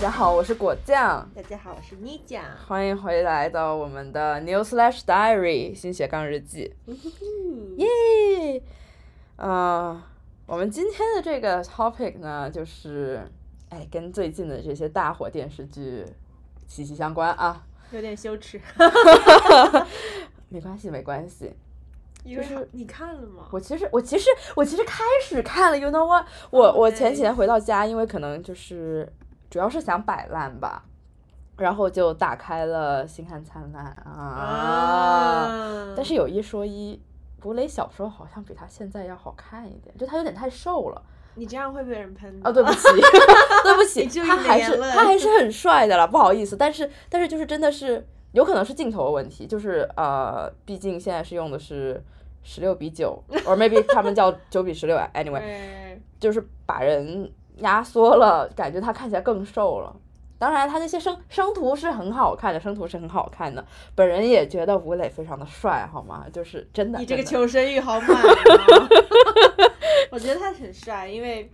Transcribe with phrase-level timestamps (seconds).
[0.00, 2.44] 家好，我是果酱，大家好，我是妮酱。
[2.68, 6.72] 欢迎回来到我们的 New Slash Diary 新斜杠日记，
[7.78, 8.62] 耶！
[9.34, 10.06] 啊，
[10.46, 13.28] 我们今天的这个 topic 呢，就是
[13.70, 16.06] 哎，跟最近的这些大火电视剧
[16.68, 17.66] 息息相关啊。
[17.90, 18.60] 有点羞耻，
[20.48, 21.52] 没关系，没关系。
[22.24, 23.48] 就是你看了吗？
[23.50, 26.24] 我其实，我其实，我其实开始看了，You know what？
[26.50, 29.10] 我我前几天回到家，因为可能就是
[29.50, 30.84] 主要是想摆烂吧，
[31.56, 35.94] 然后就打开了《星汉灿烂》啊。
[35.96, 37.00] 但是有一说一，
[37.44, 41.02] 吴磊小时候好像比他现在要好看一点，就他有点太瘦了。
[41.34, 42.50] 你这样会被人喷啊！
[42.50, 42.80] 对不起，
[43.62, 46.56] 对不起，他还是他还是很帅的了，不好意思。
[46.56, 52.02] 但是但是就是真的是有可能是镜头的问题，就是呃，毕竟现在是用的是
[52.42, 59.94] 十六比九， or maybe 他们叫九比十六，anyway，就是把人压缩了，感觉他看起来更瘦了。
[60.38, 63.64] 当然，他那些生生图是很好看的，生图是很好看的。
[63.96, 66.26] 本人也觉得吴磊非常的帅，好吗？
[66.32, 66.98] 就是真的。
[67.00, 68.88] 你这个求生欲好满啊！
[70.12, 71.50] 我觉得他很帅，因为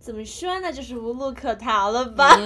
[0.00, 2.36] 怎么说呢，就是无路可逃了吧？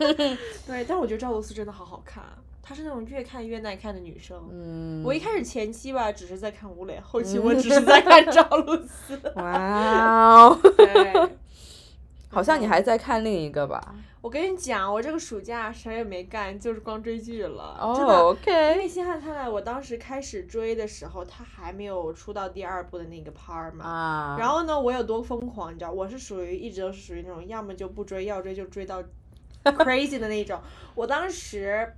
[0.66, 2.24] 对，但我觉得赵露思真的好好看，
[2.62, 4.42] 她是那种越看越耐看的女生。
[4.50, 5.02] 嗯。
[5.04, 9.20] 我一开始前期吧，只是在看吴磊，后期我只是在看赵露思。
[9.36, 10.58] 哇哦！
[10.78, 11.28] 对。
[12.30, 13.94] 好像你还在看另一个吧？
[14.20, 17.76] 我跟你讲，我这个暑假啥也没干，就是光追剧了。
[17.80, 18.72] 哦，OK。
[18.72, 23.84] 因为《星汉灿烂》，我当时开始追的时候，它还没有出到第二部的那个 part 嘛。
[23.84, 24.36] 啊。
[24.38, 29.02] 然后呢，我有多疯狂，你知道，我是属于一直都是属于那种要么就不追，要追就追到
[29.64, 30.60] crazy 的那种。
[30.94, 31.94] 我当时。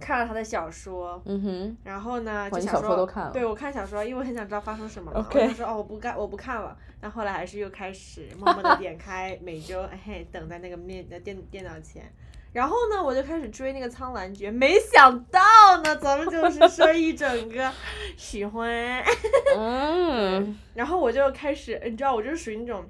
[0.00, 6.76] 看了他的小说，嗯哼，然后呢，就小说都看了，对我看小说，因为我很想知道发生什么了，我就说哦，我不看，我不看了。
[7.00, 12.02] 但后来还是又开始默默的 点开每周，嘿，等在那个面的电电脑前，
[12.52, 15.40] 然后呢，我就开始追那个《苍兰诀》，没想到
[15.82, 17.70] 呢，咱们就是说一整个
[18.16, 19.02] 喜欢，
[19.56, 22.84] 嗯，然后我就开始，你知道，我就是属于那种。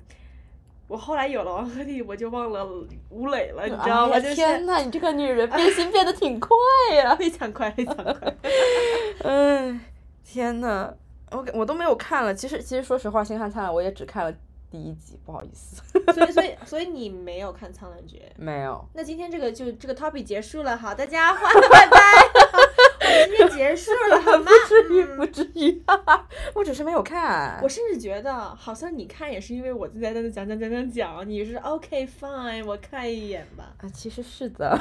[0.87, 2.67] 我后来有了王鹤棣，我就忘了
[3.09, 4.21] 吴磊了，你知道吗？
[4.21, 6.51] 天呐，你这个女人变心变得挺快
[6.95, 7.15] 呀！
[7.17, 8.15] 非常快，非常快。
[9.25, 9.81] 嗯，
[10.25, 10.93] 天呐，
[11.31, 12.35] 我我都没有看了。
[12.35, 14.33] 其实其实说实话，《星汉灿烂》我也只看了
[14.71, 15.83] 第一集，不好意思。
[16.13, 18.19] 所以所以所以你没有看《苍兰诀》？
[18.37, 18.87] 没有。
[18.93, 21.99] 那今天这个就这个 topic 结束了，好，大家拜拜。
[23.27, 24.45] 今天结束了， 好吗？
[24.45, 25.83] 不至于，不至于，
[26.55, 27.59] 我只是没有看。
[27.63, 33.75] 我甚至觉得，好像你看也是因为我在在那讲讲讲讲讲，你是 OK fine，我看一眼吧。
[33.81, 34.79] 啊，其实是的。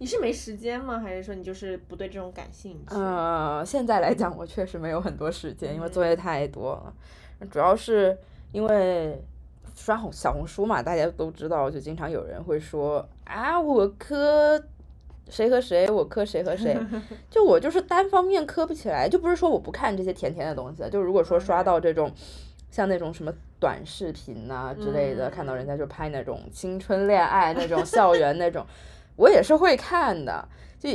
[0.00, 1.00] 你是没时间吗？
[1.00, 2.94] 还是说你就是不对这种感兴趣？
[2.94, 6.92] 呃，现在来讲，我确实没有很多时间，因为作业太多了。
[7.50, 8.16] 主要是
[8.52, 9.20] 因为
[9.74, 14.62] 刷红小红书嘛，大家都知道，就经常有人会说啊，我科。
[15.28, 16.76] 谁和谁，我磕谁和谁，
[17.30, 22.10] 就我就是单方面磕不起来，就不是说我不看这些甜甜的东西，就如果说刷到这种，
[22.70, 28.64] 像那种什么短视频呐之类的，看到人家就拍那种青春恋爱那种校园那种，
[29.16, 30.90] 我也是会看的，就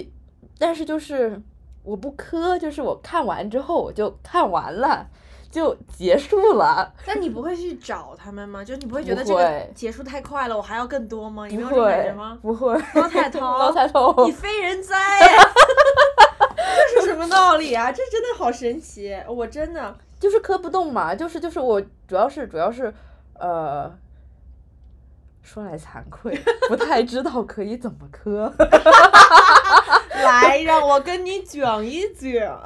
[0.57, 1.41] 但是就是
[1.83, 5.07] 我不磕，就是我看完之后我就看完了。
[5.53, 8.63] 就结束了， 但你不会去找他们吗？
[8.65, 11.45] 就你不会觉得这个结束太快了，我还要更多吗？
[11.45, 12.39] 你没有这感觉吗？
[12.41, 14.97] 不会，老彩头， 老彩头，你非人哉！
[16.95, 17.91] 这是什么道理啊？
[17.91, 22.91] 这真的好神奇，我真的就是磕不动嘛，就是就是我主要是主要是
[23.37, 23.95] 呃，
[25.43, 26.35] 说来惭愧，
[26.67, 28.51] 不太知道可以怎么磕。
[30.15, 32.59] 来，让我跟你讲一讲，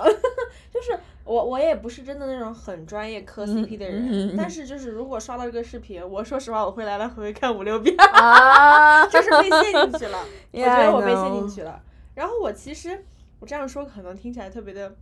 [0.74, 0.98] 就是。
[1.28, 7.96] 我我也不是真的那种很专业磕 CP 的人，但是就是如果刷到这个视频，我说实话我会来来回回看五六遍，
[9.12, 10.20] 就是被陷进去了。
[10.52, 11.82] 我觉得我被陷进去了。
[12.16, 13.04] 然后我其实
[13.40, 14.96] 我这样说可能听起来特别的。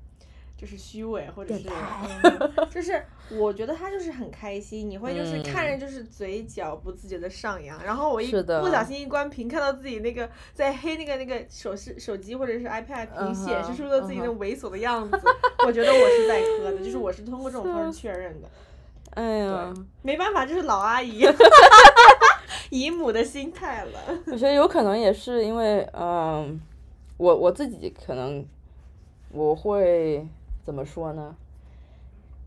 [0.58, 1.66] 就是虚伪，或者是
[2.72, 15.20] 就是我觉得他就是很开心，你会就是看着就是嘴角不自觉的上扬，然后我一不小心一关屏，看到自己那个在黑那个那个手势手机或者是 iPad 屏显示出了自己那猥琐的样子，
[15.68, 18.50] 我觉得我是在磕的，就是我是通过这种方式确认的。
[19.12, 21.26] 哎呀，没办法，就是老阿姨，
[22.72, 24.00] 姨母的心态了。
[24.28, 26.60] 我觉得有可能也是因为，嗯，
[27.18, 28.46] 我我自己可能
[29.32, 30.26] 我会。
[30.66, 31.36] 怎么说呢？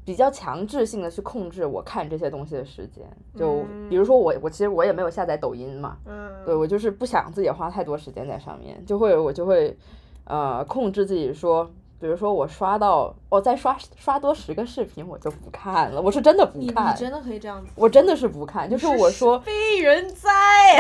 [0.04, 3.04] 比较强制性的去控制我看这些东西的时间，
[3.36, 5.98] 就比如说我，我其实我也没有下载抖音嘛，
[6.46, 9.76] 对我就是不想自己花太多时间在上面，就会我就会
[10.24, 11.70] 呃控制自己说
[12.00, 16.00] 比如说我刷到我再刷刷多十个视频，我就不看了。
[16.00, 16.94] 我是真的不看。
[16.94, 17.70] 你真的可以这样子？
[17.74, 20.30] 我真的是不看，就是我说非人哉。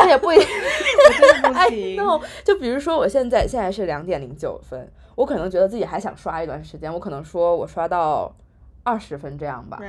[0.00, 1.96] 我也不 我真的不行。
[1.96, 8.32] no，就比如说我现在现在是两点零九分，我可能觉得自己还想刷一段时间，我可能说我刷到
[8.84, 9.80] 二十分这样吧。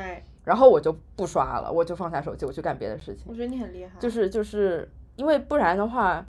[0.43, 3.25] 然后我就不刷了，我就放下手机，我去干别的事情。
[3.27, 3.91] 我觉得你很厉害。
[3.99, 6.25] 就是就是因为不然的话，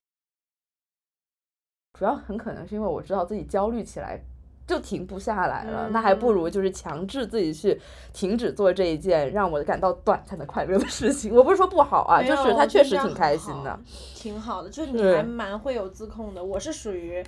[1.98, 4.20] 主要很可能是因为我知道自己焦虑起来。
[4.66, 7.80] 就停不下来了，那还不如就是强制自己去
[8.12, 11.34] 停止做这一件让我感到短暂的快乐的事情。
[11.34, 13.76] 我不是说不好啊，就是他确实挺开心的，
[14.14, 14.70] 挺好的。
[14.70, 17.20] 就是你还蛮会有自控的，我是属于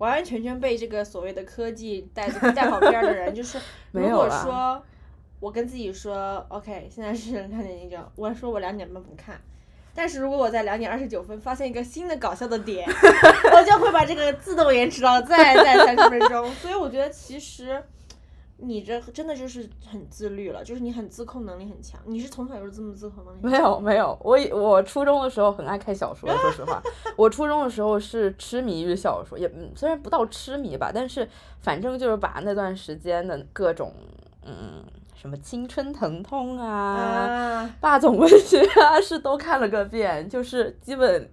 [0.00, 3.34] 完完全全被这个所谓的科技带带跑偏的人。
[3.34, 3.58] 就是
[3.92, 4.82] 如果说
[5.38, 9.40] 我跟自己说，OK，现在是两点零九，我说我两点半不看。
[9.94, 12.86] 但是如果我在两点二十九分发现一个新的搞笑的点，
[13.52, 16.50] 我就会把这个自动延迟到再再三十分钟。
[16.54, 17.82] 所以我觉得其实
[18.62, 22.00] 你这真的就是很自律了，就是你很自控能力很强。
[22.04, 23.38] 你是从小就是这么自控能力？
[23.42, 26.82] 没有没有，我我初中的时候很爱看小说，说实话，
[27.16, 31.28] 我初中的时候是痴迷于小说，也虽然不到痴迷吧，但是
[31.60, 33.92] 反正就是把那段时间的各种
[34.44, 34.84] 嗯。
[35.12, 41.30] 什么青春疼痛啊，霸总文学啊，是都看了个遍，就是基本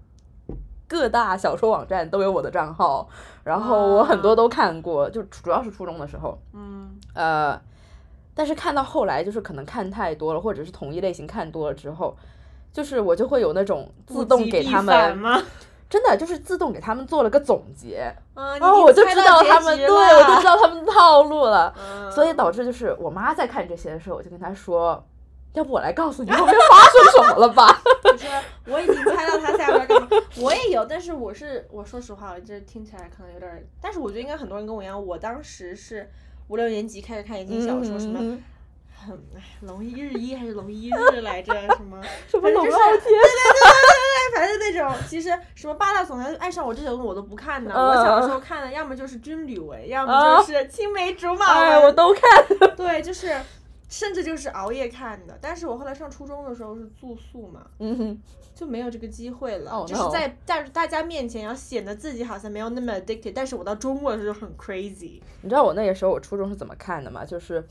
[0.87, 3.07] 各大小说网站都有我的账号，
[3.43, 7.59] 然后我很多都看过，就主要是初中的时候，嗯，呃，
[8.33, 12.15] 但是看到后来就是可能看太多了，或者是同一类型看多了之后，
[12.71, 15.43] 就是我就会有那种自动给他们。
[15.89, 21.73] 真的就是自动给他们做了个总结，然后我就知道他们，对我就知道他们的套路了，
[22.11, 25.01] 所以导致就是我妈在看这些的时候，我就跟她说，
[25.53, 27.81] 要不我来告诉你后面发生什么了吧？
[28.13, 28.27] 就是
[28.65, 30.07] 我已经猜到他下边干嘛，
[30.37, 36.09] 我也有，但是我是我说实话，这听起来可能有点，但是我觉得应该很多人跟我一样，我当时是
[36.47, 38.37] 五六年级开始看言情小说，什么。
[39.35, 41.53] 哎，龙一日一还是龙一日来着？
[41.53, 42.01] 什么？
[42.27, 43.01] 什么龙傲天？
[43.01, 47.71] 对对对对对，反正那种，其实什么八大总裁爱上我这种我都不看的。
[47.71, 52.21] 我小的时候看的，要么就是军旅文，要么就是青梅竹马哎，我都看。
[52.75, 53.39] 对，就是，
[53.87, 55.37] 甚至就是熬夜看的。
[55.41, 58.21] 但是我后来上初中的时候是住宿嘛，嗯哼，
[58.53, 59.85] 就没有这个机会了。
[59.87, 65.21] 就是在在大家面前要显得自己好像没有那么 addicted，但是我到周末的时候很 crazy。
[65.41, 67.25] 你知道我那个时候我初中是怎么看的吗？
[67.25, 67.63] 就是。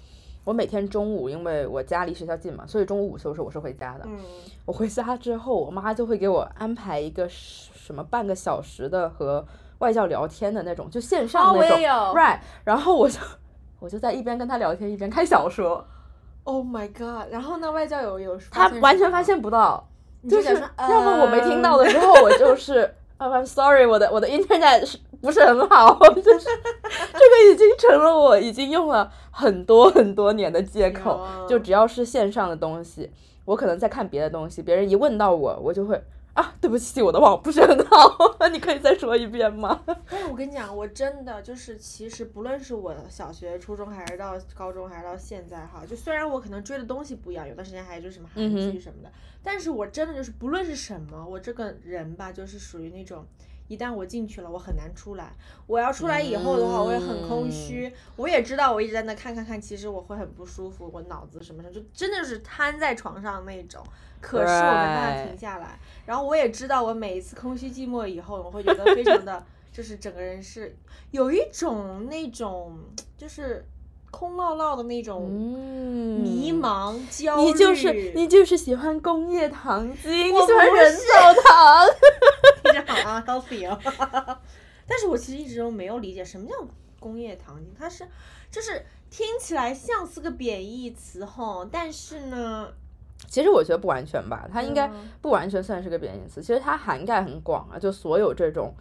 [0.44, 4.04] 我每天中午，因为我家离学校近嘛，所以中午午休的时候我是回家的。
[4.06, 4.16] 嗯。
[4.64, 9.44] 我回家之后，我妈就会给我安排一个什么半个小时的和
[9.78, 11.78] 外教聊天的那种，就线上那种。
[12.14, 12.38] Right。
[12.62, 13.18] 然后我就
[13.80, 15.84] 我就在一边跟他聊天，一边看小说。
[16.46, 17.30] Oh my god！
[17.30, 19.86] 然后呢，外教有有他完全发现不到，
[20.30, 22.94] 就是要么我没听到的时候，我就是。
[23.18, 25.98] I'm sorry，我的我的 internet 是不是很好？
[26.16, 26.48] 就是
[27.14, 31.26] 这个已经成了我已经用了很多很多年的借口。
[31.48, 33.10] 就只要是线上的东西，
[33.46, 35.98] 我可能在看别的东西，别人一问到我，我就会
[36.36, 38.16] 啊，对不起，我的网不是很好。
[38.52, 39.82] 你可以再说一遍吗？
[40.08, 49.10] 但 是我跟你讲，我真的就是，其实不论是我小学、初中，还是到高中，还是到现在哈，就虽然我可能追的东西不一样，有段时间还有就是什么韩剧什么的。
[49.42, 53.24] 但是我真的就是不论是什么，我这个人吧，就是属于那种，
[53.68, 55.32] 一旦我进去了，我很难出来。
[55.66, 57.92] 我要出来以后的话，我也很空虚。
[58.16, 63.82] 我也知道，我一直在那看看看，其实我会很不舒服，我脑子什么什么，就真的是瘫在床上那种。
[64.20, 65.78] 可是我没办法停下来。
[66.06, 70.76] 然后我也知道，我每一次空虚寂寞以后，我会觉得非常的， 就是整个人是
[71.10, 72.78] 有一种那种，
[73.16, 73.64] 就是。
[74.08, 77.42] 空落落的那种迷茫、焦虑。
[77.42, 81.86] 你就是你就是喜欢工业糖精，你喜欢人造糖。
[82.84, 83.78] 听着好啊，healthy 哦。
[84.86, 86.54] 但是我其实一直都没有理解什么叫
[87.00, 88.06] 工业糖精，它是
[88.50, 92.68] 就是听起来像是个贬义词哈，但是呢，
[93.28, 94.90] 其实我觉得不完全吧，它应该
[95.20, 98.74] 不完全算是个贬义词，其实它涵盖很广啊，就所有这种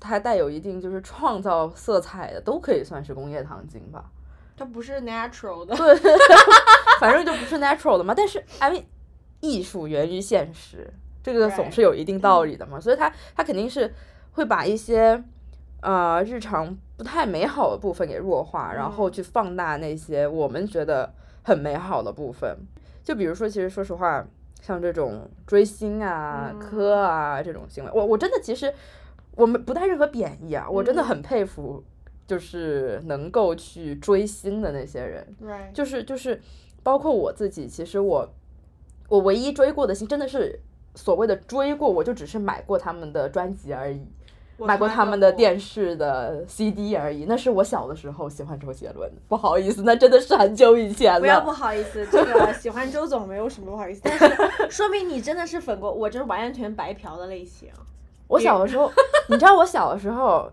[0.00, 4.10] 它带有一定就是创造色彩的，都可以算是工业糖精吧。
[4.56, 5.94] 它不是 natural 的，对，
[7.00, 8.12] 反正就不是 natural 的嘛。
[8.12, 8.84] 但是，I mean，
[9.40, 10.92] 艺术源于现实，
[11.32, 12.80] 这个总是有一定道理的嘛。
[12.80, 13.92] 所以，他他肯定是
[14.32, 15.22] 会把一些
[15.80, 22.56] 呃日常不太美好的部分给弱化，然后去放大那些我们觉得很美好的部分。
[23.02, 24.26] 就比如说，其实说实话，
[24.60, 28.72] 像这种追星啊、磕啊这种行为，我我真的其实
[29.36, 31.84] 我们不带任何贬义啊，我真的很佩服。
[32.28, 35.26] 就是能够去追星的那些人，
[35.72, 36.38] 就是就是，
[36.82, 38.28] 包括我自己，其实我
[39.08, 40.60] 我唯一追过的星，真的是
[40.94, 44.06] 所谓的追过，我就只是买过他们的专辑而已。
[44.60, 47.24] 买过他们的电视的 CD 而已。
[47.28, 51.20] 那是我小的时候喜欢周杰伦，不好意思，那真的是很久以前了。
[51.20, 57.70] 不要不好意思，这个喜欢周总没有什么不好意思，但是说明你真的是粉过，我这是完全白嫖的类型。
[58.26, 58.90] 我小的时候，
[59.28, 60.50] 你知道我小的时候，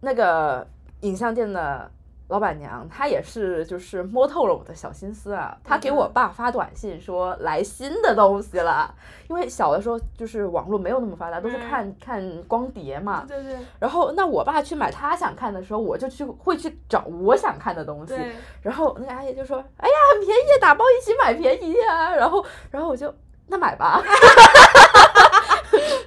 [0.00, 0.66] 那个
[1.00, 1.90] 影像店的。
[2.28, 5.56] 老板娘她也是，就是摸透了我的小心思啊。
[5.62, 8.92] 她给我爸发短信说来新的东西了，
[9.28, 13.24] 因为小的时候就是网络没有那么发达，都是看看光碟嘛。
[13.28, 13.56] 对对。
[13.78, 18.14] 然后那我爸去买他想看的时候，我就去会去找我想看的东西。
[18.62, 23.14] 然后那个阿姨就说：“哎呀，很便宜，打包一起买便宜呀。”然后然后我就
[23.46, 24.02] 那买吧。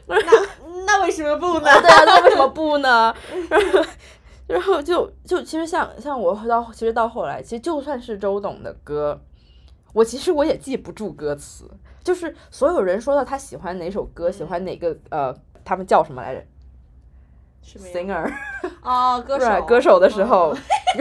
[0.08, 0.16] 那
[0.86, 1.82] 那为什么不呢？
[1.82, 3.16] 对啊，那为什么不呢？
[4.50, 9.22] 然后就就其实像像我到其实到后来，其实就算是周董的歌，
[9.94, 11.70] 我其实我也记不住歌词。
[12.04, 15.32] 就是所有人说到他喜欢哪首歌，喜欢哪个呃，
[15.64, 16.44] 他们叫什么来着
[17.64, 18.28] ？Singer。
[18.82, 19.66] 哦，歌手。
[19.66, 20.56] 歌手的时候。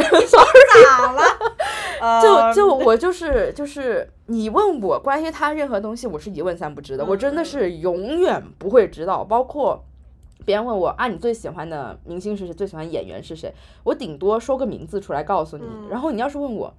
[0.84, 2.20] 咋 了？
[2.20, 7.04] 就就我就是就是你问我关于他任何东西，我是一问三不知的。
[7.06, 9.82] 我真的是永远不会知道，包括。
[10.48, 12.54] 别人问我啊，你最喜欢的明星是谁？
[12.54, 13.52] 最喜欢演员是谁？
[13.84, 15.66] 我顶多说个名字出来告诉你。
[15.90, 16.72] 然后你要是问我，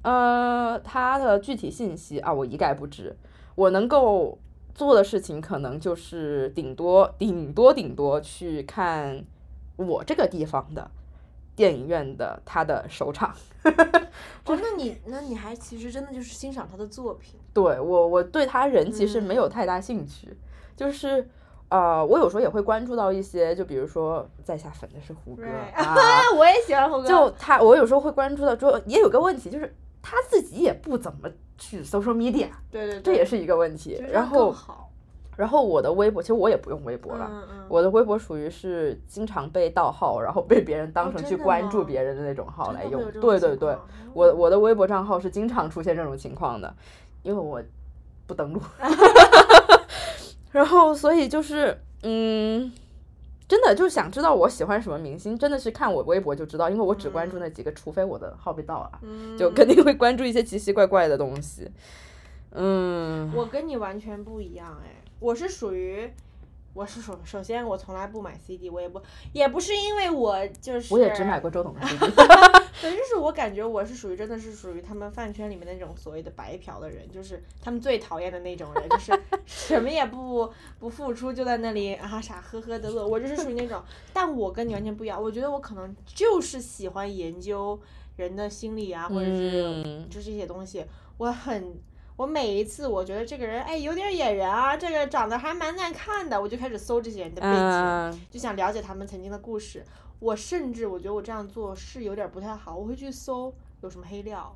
[0.00, 3.14] 呃，他的具体信息啊，我一概不知。
[3.56, 4.38] 我能够
[4.74, 9.22] 做的事情，可能就是顶多、顶多、顶多去看
[9.76, 10.90] 我这个地方的
[11.54, 13.34] 电影院的他的首场。
[14.46, 17.38] 哦，那你那你还其实真的就是欣赏他的作品？
[17.52, 20.34] 对我，我对他人其实没有太大兴趣，
[20.74, 21.28] 就是。
[21.70, 25.94] 呃，我有时候也会关注到一些，就比如说在下粉的是胡歌啊，
[26.36, 27.06] 我也喜欢胡歌。
[27.06, 29.72] 就他，我有时候会关注到，就也有个问题，就是
[30.02, 34.02] 他自己也不怎么去 social media，对对，这也是一个问题。
[34.10, 34.52] 然后，
[35.36, 37.30] 然后我的微博，其实我也不用微博了，
[37.68, 43.00] 我的微博属于是经常被盗号，然后被别人当成去关注别人的那种号来用。
[43.12, 43.76] 对对对，
[44.12, 46.74] 我我的微博账号是经常出现这种情况的，
[47.22, 47.62] 因为我
[48.26, 48.60] 不登录。
[50.52, 52.72] 然后，所以就是，嗯，
[53.48, 59.00] 真的就是想知道我喜欢什么明星，真的是看我微博就知道，因为我只关注那几个，除非我的号被盗了，
[59.38, 61.70] 就肯定会关注一些奇奇怪怪的东西。
[62.52, 66.10] 嗯，我跟你完全不一样哎，我是属于。
[66.72, 71.98] 我是首首先，我从来不买 CD，我也不也不是因为我就是，我也只买过周董的 CD。
[72.80, 79.12] 对，就是我感觉我是属于真的是属于他们饭圈里面那种所谓的白嫖的人，就是他们最讨厌的那种人，就是
[79.44, 83.06] 什么也不不付出就在那里啊傻呵呵的乐。
[83.06, 87.78] 我就是属于那种，但我跟你完全不一样，我觉得我可能就是喜欢研究
[88.16, 90.84] 人的心理啊，或者是就这些东西，
[91.18, 91.74] 我很。
[92.20, 99.82] 我每一次我觉得这个人哎有点眼缘啊，这个长得还蛮难看的，我就开始搜这些人的背景，就想了解他们曾经的故事。
[100.18, 103.50] 我甚至我觉得我这样做是有点不太好，我会去搜
[103.80, 104.54] 有什么黑料，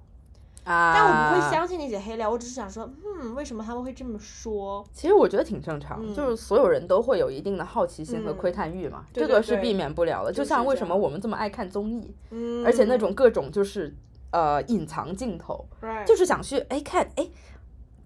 [0.64, 4.84] 啊但我不会相信那些黑料，我只是想说，嗯，为什么他们会这么说？
[4.92, 10.30] 其实我觉得挺正常，就是所有人都会有一定的好奇心和窥探欲嘛，这个是避免不了的。
[10.30, 12.14] 就像为什么我们这么爱看综艺，
[12.62, 13.96] 而且那种各种就是
[14.32, 15.66] 呃隐藏镜头，
[16.06, 17.26] 就是想去哎看哎。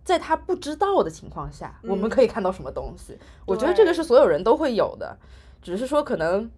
[0.08, 3.18] 在他不知道的情况下，我们可以看到什么东西？
[3.44, 5.14] 我觉得这个是所有人都会有的，
[5.60, 6.50] 只是说可能，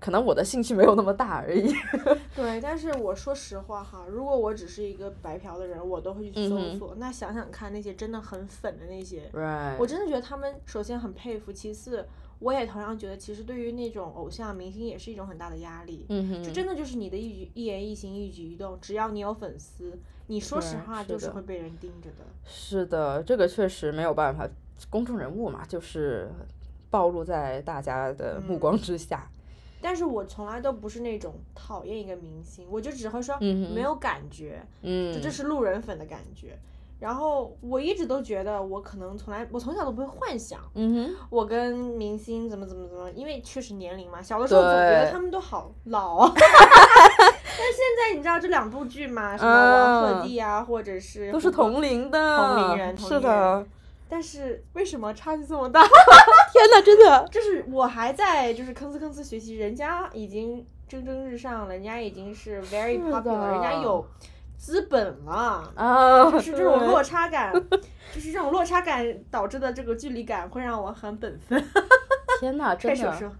[0.00, 1.70] 可能我的兴趣没有那么大而已。
[2.34, 6.94] 对，但是我说实话哈，如果我只是一个白嫖的人，我都会去搜索。
[6.96, 9.30] 那想想看，那些真的很粉的那些，
[9.78, 12.08] 我真的觉得他们首先很佩服，其次。
[12.38, 16.04] 我也同样觉得，其实对于那种偶像明星也是一种很大的压力。
[16.08, 22.24] 嗯哼，就真的就是你的一举一言一行一举一动，只要你有粉丝，你说实话就是会被人盯着的。
[22.44, 24.48] 是的，这个确实没有办法，
[24.90, 26.28] 公众人物嘛，就是
[26.90, 29.30] 暴露在大家的目光之下。
[29.80, 36.58] 但是我从来都不是那种讨厌一个明星，我就只会说没有感觉，嗯，就这是路人粉的感觉。
[36.98, 46.32] 然后我一直都觉得，我可能从来，我从小都不会幻想，嗯哼我跟明星怎么怎么怎么，因为确实年龄嘛，小的时候总觉得他们都好老啊。
[46.34, 53.66] 但现在你知道这两部剧嘛，什么王鹤棣啊，或者是都是同龄的同龄人，是的。
[54.08, 55.82] 但是为什么差距这么大？
[56.52, 57.26] 天哪，真的！
[57.28, 64.06] 就是我还在就是吭哧吭哧学习，人家已经蒸蒸日上了，人家已经是 very popular，人家有。
[64.56, 67.52] 资本了啊，就是这种落差感，
[68.14, 71.62] 就是这种落差感导致的这个距离感，会让我很本分。
[72.40, 73.32] 天呐，真的，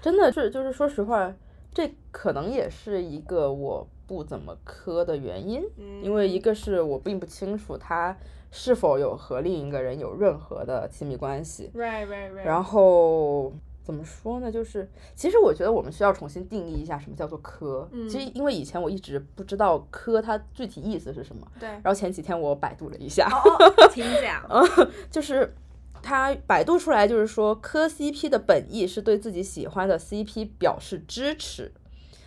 [0.00, 1.32] 真的是，就是说实话，
[1.72, 5.62] 这可能也是一个我不怎么磕的原因，
[6.02, 8.16] 因为一个是我并不清楚他
[8.50, 13.52] 是否有和另一个人有任何的亲密关系，right right right，，然后
[13.82, 14.50] 怎么说呢？
[14.50, 17.88] 就是其实我觉得我们需要重新定义一下什么叫做科。
[17.92, 24.42] 嗯其实因为以前我一直不知道科它具体意思是什么，对，然后前几天我百度了一下，哦哦，请讲。
[25.10, 25.54] 就是
[26.02, 31.72] 它百度出来就是说磕 CP 的本意是对自己喜欢的 CP 表示支持。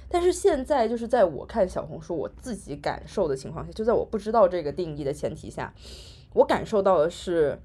[0.07, 5.73] 但是现在就是在我看小红书我自己感受的情况下，就在我不知道这个定义的前提下，
[6.33, 7.59] 我感受到的是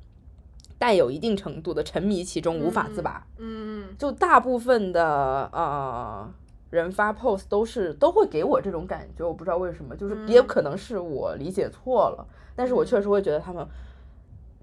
[0.81, 3.23] 带有一定程度的沉迷其中，无法自拔。
[3.37, 5.05] 嗯嗯就大部分的
[5.53, 6.27] 呃
[6.71, 13.67] 人发 post 都是都会给我这种感觉，我不知道为什么，就是也可能是我理解错了，但是我确实会觉得他们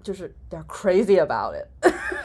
[0.02, 1.68] 就是 they're crazy about it。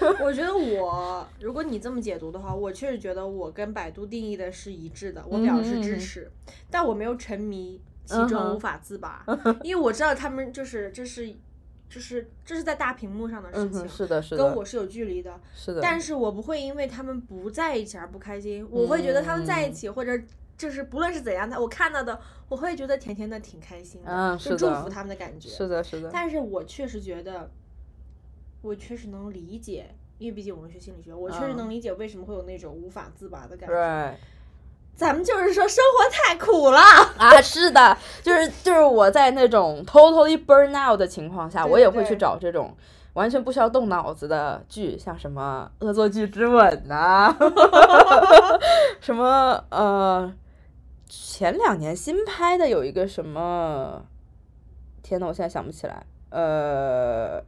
[0.01, 6.31] 嗯，我觉得我，如果你这么解读的话，我确实觉得我跟百度定义的是一致的，我表示支持，
[6.71, 9.23] 但我没有沉迷其中无法自拔，
[9.61, 11.31] 因为我知道他们就是这是。
[11.93, 15.39] 就是这是在大屏幕上的事情，嗯，是的，是的，跟我是有距离的。
[15.53, 20.19] 是的，但是我不会因为他们不在一起而不开心，我会觉得他们在一嗯起，或者
[20.57, 22.19] 就是不论是怎样，的我看到的，
[22.49, 25.47] 我会觉得甜甜的挺开心的，嗯就是祝福他们的感觉。
[25.49, 27.51] 是的，是的，但是我确实觉得，
[28.63, 34.17] 我确实能理解，因为毕竟我们学心理学，我确实嗯能理解为什么会有那种无法自拔的感觉。
[34.95, 36.79] 咱们就是说生活太苦了，
[37.17, 42.75] 啊，是的，就是就是我在那种 totally burn out 的情况下，对我也会去找这种
[43.13, 47.35] 完全不需要动脑子的剧，像什么《恶作剧之吻》呐，
[49.01, 50.31] 什么呃，
[51.09, 54.03] 前两年新拍的有一个什么，
[55.01, 57.43] 天呐，我现在想不起来，呃，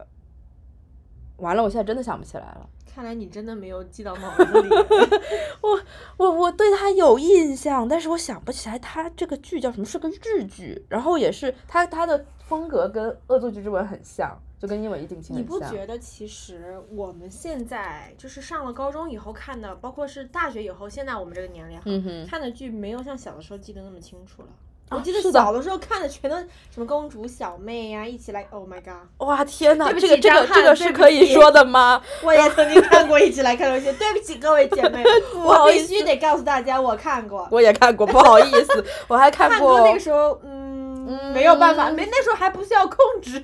[1.38, 2.68] 完了，我现在真的想不起来了。
[2.96, 4.70] 看来你真的没有记到脑子里。
[5.60, 5.78] 我
[6.16, 15.44] 我我对他有印象，但是我想不起来他这个剧叫什么，是个日剧，然后也是他他的风格跟《恶作剧之吻》很像，就跟《英文一定亲》你。
[15.44, 24.48] 不觉得其实我们现在就是上了高中以后看的，包括是大学以后，现在我们这个年龄哈，嗯，看的剧没有像小的时候记得那么清楚了。
[24.88, 28.94] 啊我记得小的时候看的全都什么公主小妹呀、一起来，Oh my god！
[29.18, 32.00] 哇天呐，这个这个这个是可以说的吗？
[32.22, 33.92] 我也曾经看过，一起来看游戏。
[33.98, 35.02] 对 不起各位姐妹，
[35.34, 37.48] 我必须得告诉大家，我看过。
[37.50, 43.42] 我也看过，不好意思， 我还看看过歌那个时候，嗯，没有办法，没那时候还不需要控制。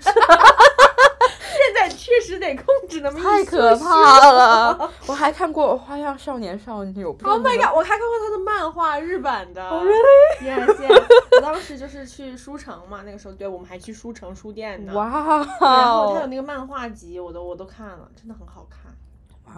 [1.52, 4.90] 现在确实得控制那么一太可怕了。
[5.06, 7.74] 我还看过《花样少年少女》，我不 Oh my god！
[7.76, 9.62] 我还看过他的漫画，日版的。
[9.70, 11.02] Oh, really？Yes, yes。
[11.37, 14.92] 我当时就是去书城嘛，那个时候对我们还去书城书店呢。
[14.94, 18.92] 哇然后他有哦，那个漫画集，我都我都看了，真的很好看。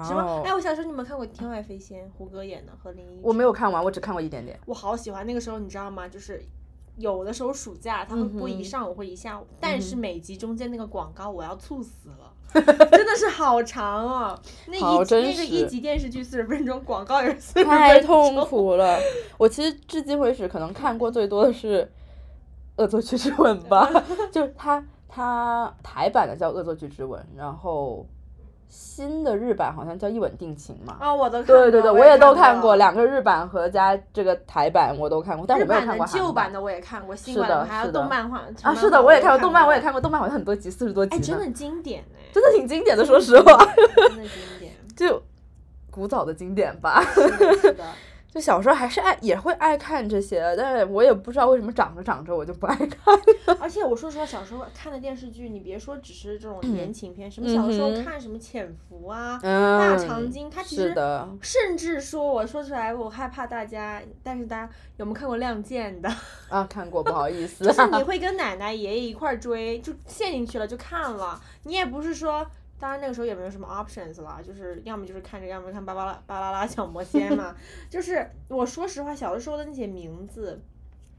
[0.05, 0.21] 什么？
[0.21, 2.05] 哦哎，我小时候你有没有看过《天外飞仙》？
[2.19, 3.21] 胡歌演的和林一。
[3.23, 3.53] 我没有。
[3.53, 4.59] 看完，我只看过一点点。
[4.67, 6.09] 我好喜欢那个时候，你知道吗？
[6.09, 6.45] 就是
[6.97, 12.33] 有的时候暑假他会播一上午或一下午，但是每集中间那个广告我要猝死了。
[12.55, 18.97] 真的是好长哦，那一集那个一集电视剧四十分钟，广告也是四十分钟，太痛苦了。
[19.37, 21.83] 我其实至今为止可能看过最多的是
[22.83, 23.91] 《恶作剧之吻》吧，
[24.31, 28.07] 就是它它台版的叫《恶作剧之吻》，然后
[28.69, 30.97] 新的日版好像叫《一吻定情》嘛。
[31.01, 45.23] 啊，我都看过，对对对，我我也都看看过，两个日版和加这个台版我都看过，但我没有看过韩旧版的我也看过，新版的我还有动漫画啊，是的，我也看过过动漫，我也看过动漫，好像很多集，四十多集哎，真的经典哎，真的挺经典的，说实话，真的经典， 就
[45.91, 47.03] 古早的经典吧。
[47.15, 47.85] 是的，是的。
[48.35, 53.57] 就小时候还是爱也会爱看这些，但是我也不知道为什么长着长着我就不爱看了。
[53.63, 60.93] 而且我说实话，小时候看的电视剧，你别说只是这种言情片，什么小时候看什么潜伏啊、嗯，大长今，它其实，
[61.41, 66.13] 甚至说我说出来，我害怕大家，但是大家有没有看过《亮剑》的？
[66.51, 67.65] 啊，看过，不好意思。
[67.65, 72.45] 就是你 会跟奶奶、爷爷一块儿追，就陷进去了就看了，你也不是说。
[72.79, 77.55] 当然那个时候也没有什么 options 啦，就是要么就是看这个，要么看巴巴拉巴啦啦小魔仙嘛。
[77.89, 80.61] 就是我说实话，小的时候的那些名字，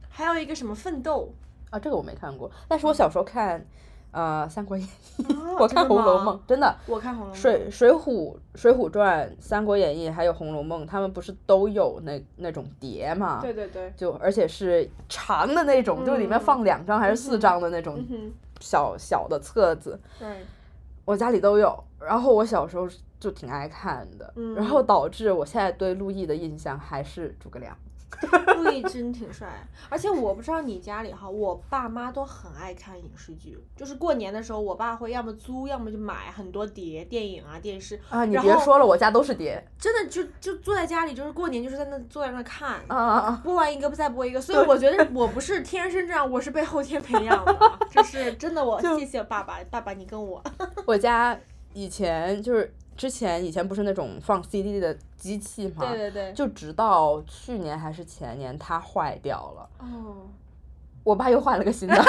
[0.10, 1.34] 还有一个什么奋斗，
[1.70, 3.66] 啊，这个我没看过，但是我小时候看，
[4.12, 4.88] 呃，《三国演
[5.18, 13.40] 义》啊 我看《红楼梦》，真的，我看《红楼梦》水水浒水浒传、三国演义还有《红楼梦》，他们不是都有那那种碟嘛？
[13.42, 20.46] 对对对，就而且是长的那种，就里面嗯放两张还是四张的那种嗯，小小的册子，对，
[21.06, 21.84] 我家里都有。
[22.00, 22.88] 然后我小时候
[23.20, 27.76] 就挺爱看的，然后嗯导致我现在对陆毅的印象还是诸葛亮。
[28.58, 29.48] 陆毅真挺帅，
[29.90, 39.64] 而且我不知道你家里哈，我爸妈都很爱看影视剧，就是过年的时候，我爸会要么租，要么就买很多碟电影啊、电视，啊，你别说了，我家都是碟。
[39.78, 42.76] 真的就就坐在家里，就是过年就是在那坐在那看。
[42.88, 43.42] 啊啊啊！
[43.44, 48.82] 播完一个再播一个，所以我觉得我不是天生这样，我是被后天培养的，这是真的我。
[48.82, 50.44] 就谢谢爸爸，爸爸你跟我，
[50.86, 51.38] 我家
[51.74, 55.86] 以前就是之前以前不是那种放 CD 的机器吗？
[55.88, 56.34] 对对对。
[56.34, 59.70] 就直到去年还是前年，它坏掉了。
[59.80, 60.28] 哦。
[61.04, 61.96] 我爸又换了个新的。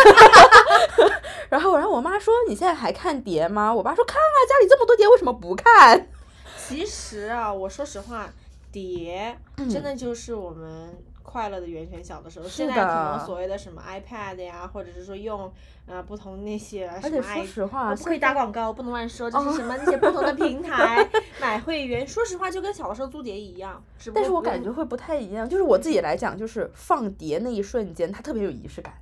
[1.50, 6.08] 然后，然后我妈说：“你现在还看碟吗？”我爸说：“看啊，家里这么多碟，为什么不看？”
[6.56, 8.28] 其实啊，我说实话，
[8.72, 10.94] 碟真的就是我们。
[11.36, 15.52] 快乐的源泉，小的时候，现在可能所谓的什么 iPad 呀，或者是说用
[15.84, 17.46] 呃不同那些什么 i，
[17.94, 21.06] 不可以打广告，不能乱说，这是什么那些不同的平台
[21.38, 28.94] 买会员，说实话就跟小的时候租碟一样，但是我感觉会不太一样，就是我自己来讲，就是放碟那一瞬间，它特别有仪式感。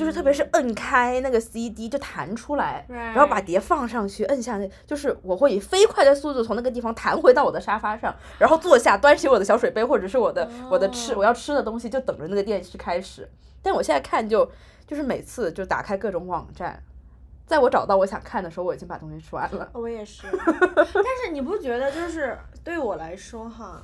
[0.00, 13.28] 就是特别是摁开那个 CD 就弹出来，然后把碟放上去，摁下去，就是我会以飞快的速度从那个地方弹回到我的沙发上，然后坐下，端起我的小水杯或者是我的我的吃我要吃的东西，就等着那个电视开始。
[13.60, 14.50] 但我现在看就
[14.86, 16.82] 就是每次就打开各种网站，
[17.44, 19.68] 在我找到我想看的时候，我已经把东西吃完了。
[19.74, 23.82] 我也是， 但是你不觉得就是对我来说哈？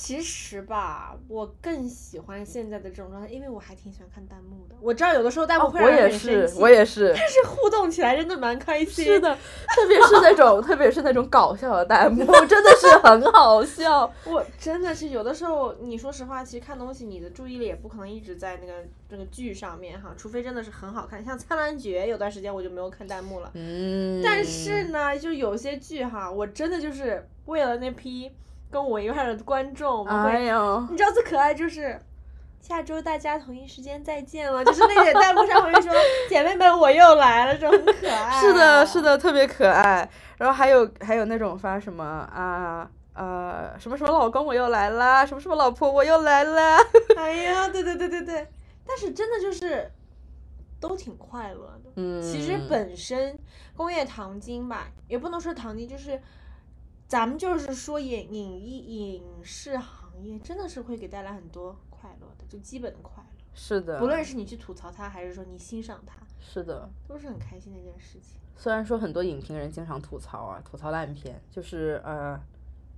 [0.00, 4.74] 其实吧，我更喜欢现在的这种状态，因为我还挺喜欢看弹幕的。
[4.80, 9.04] 我知道有的时候弹幕会让人生气，我也是，但是互动起来真的蛮开心。
[9.04, 9.36] 是的，
[9.68, 14.10] 特别是那种，特别是那种搞笑的弹幕，真的是很好笑。
[14.24, 21.22] 我真的是有的时候，你说实话，其实看东西，你的注意力也不可能一直在那个那个剧上面哈，除非真的是很好看。
[21.22, 23.50] 像《苍兰诀》，有段时间我就没有看弹幕了。
[23.52, 24.22] 嗯。
[24.24, 28.32] 但是呢，就有些剧哈，我真的就是为了那批。
[28.70, 32.00] 跟我一块的观众，哎呦，你知道最可爱就是
[32.60, 35.92] 下周大家同一时间再见了，就是那些弹幕上会说
[36.28, 38.40] 姐妹们我又来了，这种很可爱。
[38.40, 40.08] 是的，是的，特别可爱。
[40.38, 46.78] 然后还有还有那种发什么啊呃什么什么老公我又来啦，什么什么老婆我又来啦。
[47.16, 48.46] 哎呀，对对对对对，
[48.86, 49.90] 但是真的就是
[50.78, 51.90] 都挺快乐的。
[51.96, 53.36] 嗯，其实本身
[53.76, 56.20] 工业糖精吧，也不能说糖精，就是。
[57.10, 63.44] 咱们就是说，影影艺影视行业真的是会给带来很多快乐的，就基本的快乐。
[63.52, 63.98] 是的。
[63.98, 68.38] 不论是你去吐槽它，还是说你欣赏它，是的，都是很开心的一件事情。
[68.54, 72.40] 虽然说很多影评人经常吐槽啊，吐槽烂片，就是呃，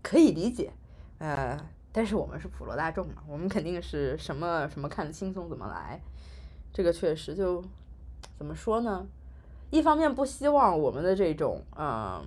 [0.03, 0.71] 可以理解，
[1.17, 1.59] 呃，
[1.91, 5.99] 但是我们是普罗大众嘛，我们肯定是什么什么看得轻松怎么来。
[6.71, 7.65] 这个确实就
[8.37, 9.07] 怎么说呢？
[9.71, 12.23] 一方面不希望我们的这种嗯。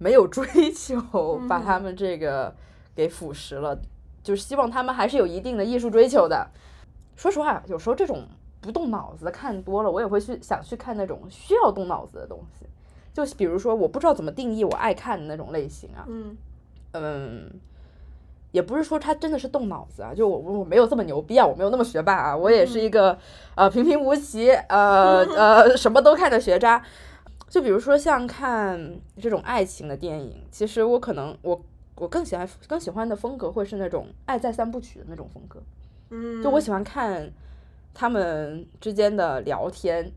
[0.00, 2.54] 没有追求，把他们这个
[2.96, 3.78] 给腐蚀了，
[4.22, 6.48] 就是希望他们还是有一定的艺术追求的。
[7.16, 8.24] 说实话，有时候这种
[8.62, 12.64] 不动脑子的看多了，我也会去想去看那种需要动脑子的东西。
[13.12, 16.06] 就比如说，我不知道怎么定义我爱看的那种类型啊。
[16.08, 16.34] 嗯。
[16.92, 17.50] 嗯，
[18.52, 23.18] 也不是说他真的是动脑子啊，就我我没有这么牛逼啊，我没有那么学霸啊，我也是一个
[23.54, 26.82] 呃平平无奇呃 呃什么都看的学渣。
[27.50, 31.60] 就比如说像看这种爱情的电影，其实我可能我
[31.96, 35.60] 我更喜欢更喜欢的风格会是那种爱在三部曲的那种风格，
[36.10, 37.30] 嗯，就我喜欢看
[37.92, 40.12] 他们之间的聊天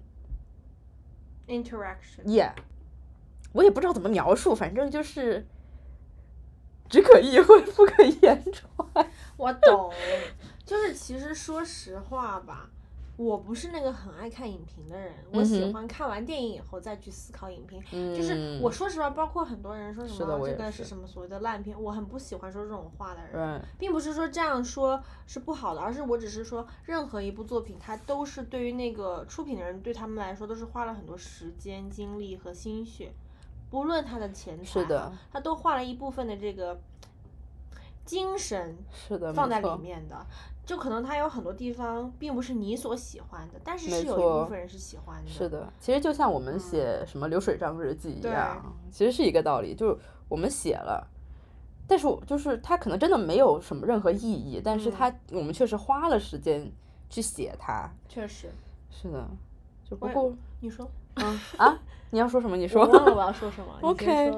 [1.48, 2.52] ，interaction，yeah，
[3.52, 5.48] 我也不知道怎么描述，反正就是
[6.88, 9.10] 只可意会不可言传。
[9.38, 9.92] 我懂，
[10.64, 12.70] 就是其实说实话吧。
[13.16, 17.80] 我不是那个很爱看影评的人，我喜欢看完电影以后再去思考影评。
[18.16, 33.14] 就是我说实话，包括很多人说什么这个是什么所谓的烂片，我很不喜欢说这种话的人，并不是说这样说是不好的，而是我只是说，任何一部作品，它都是对于那个出品的人，对他们来说都是花了很多时间、精力和心血，
[33.70, 34.84] 不论他的钱财，
[35.32, 36.82] 他都花了一部分的这个
[38.04, 38.76] 精神
[39.36, 40.26] 放在里面的。
[40.66, 45.30] 就可能它有很多地方并不是你所喜欢的，但是是有一部分人是喜欢的。
[45.30, 49.98] 是的，其实就像我们写什么流水账日记一样，其实是一个道理，就是
[50.30, 51.06] 我们写了，
[51.88, 56.72] 但是就是它可能真的没有什么任何意义，但是它我们确实花了时间
[57.10, 57.90] 去写它。
[58.08, 58.50] 确实。
[58.90, 59.28] 是的。
[59.90, 60.90] 就不过你说。
[61.16, 62.56] 啊啊， 你要说什么？
[62.58, 62.84] 你说。
[62.86, 63.78] 我忘了我要说什么。
[63.84, 64.32] OK。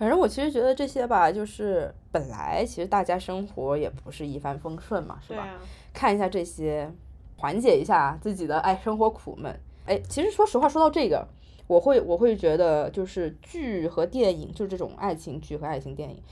[0.00, 5.46] 反正我其实觉得这些吧，就是本来其实大家生活也不是一帆风顺嘛，是吧？
[5.92, 6.90] 看一下这些，
[7.36, 9.54] 缓解一下自己的哎生活苦闷。
[9.84, 11.28] 哎，其实说实话，说到这个，
[11.66, 16.22] 我会我会觉得就是剧和电影，就是这种爱情剧和爱情电影，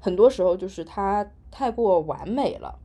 [0.00, 2.78] 很多时候就是它太过完美了，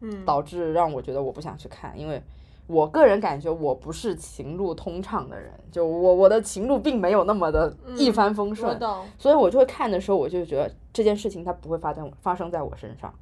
[0.00, 2.22] 嗯，导致让我觉得我不想去看，因为。
[2.70, 8.78] 我个人感觉我不是情路通畅的人，就我我的情路并没有那么的一帆风顺，
[9.18, 13.12] 所以我就会看的时候，我就觉得这件事情它不会发生发生在我身上。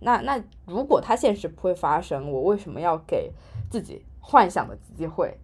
[0.00, 3.30] 那那如果它现实不会发生，我为什么要给
[3.70, 5.38] 自己幻想的机会？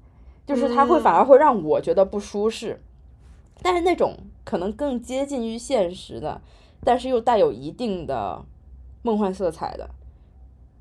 [0.47, 2.81] 就是它会反而会让我觉得不舒适。
[3.63, 6.41] 但是那种可能更接近于现实的，
[6.83, 8.43] 但是又带有一定的
[9.03, 9.89] 梦幻色彩的，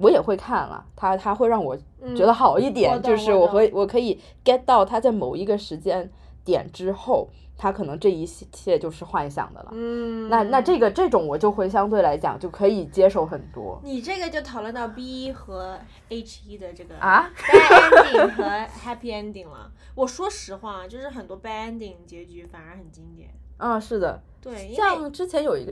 [0.01, 0.83] 我也会看了。
[0.95, 1.77] 它它会让我
[2.15, 6.11] 觉得好一点，就是我会我可以 get 到它在某一个时间
[6.43, 7.29] 点之后。
[7.57, 13.79] 他可能这一切就是幻想的了，嗯，那那这个这种我就会相对来讲就可以接受很多。
[13.83, 15.77] 你这个就讨论到 B 和
[16.09, 18.43] H 一的这个啊 bad ending 和
[18.83, 19.71] happy ending 了。
[19.93, 23.29] 我说实话，就是很多 bad ending 结局反而很经典。
[23.57, 24.19] 嗯，是的。
[24.41, 25.71] 对，像之前有一个，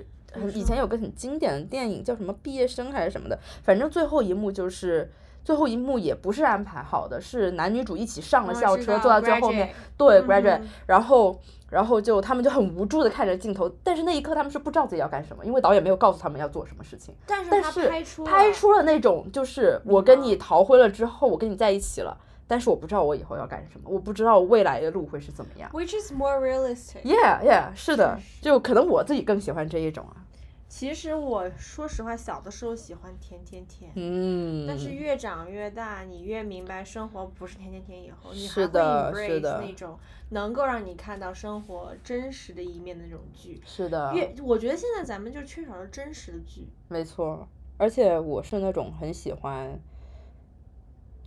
[0.54, 5.12] 以前有个很经典的电影叫什么《毕业生》还是什么的，反正最后一幕就是
[5.44, 11.39] 最后一幕也不是安排好的，是男女主一起上了校车，坐到最后面，对，graduate，然后。
[11.70, 17.13] 然后就他们就很无助的看着镜头，但是那一刻他们是不知道自己要干什么，因为导演没有告诉他们要做什么事情。
[17.28, 22.18] 但是拍出拍出了那种就是我跟你逃婚了之后，我跟你在一起了，
[22.49, 25.69] 但是我不知道我以后要干什么，我不知道未来的路会是怎么样。
[25.71, 27.03] Which is more realistic?
[27.03, 30.25] Yeah, yeah，是的，就可能我自己更喜欢这一种啊。
[30.67, 43.62] 其实我说实话，小的时候喜欢甜甜甜，嗯，但是越长越大，你越明白生活不是甜甜甜，以后你还会 embrace 那种能够让你看到生活真实的一面的那种剧。
[43.65, 46.67] 是的，越我觉得现在咱们就缺少了真实的剧。
[46.88, 49.79] 没错，而且我是那种很喜欢，